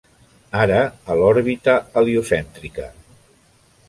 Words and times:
Ara 0.61 0.77
a 1.11 1.17
l'òrbita 1.19 1.75
heliocèntrica. 2.01 2.87